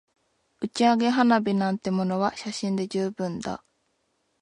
[0.61, 3.63] 打ち上げ花火なんてものは写真で十分だ